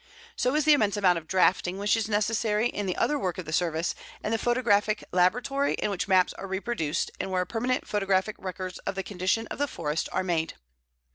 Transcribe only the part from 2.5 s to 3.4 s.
in the other work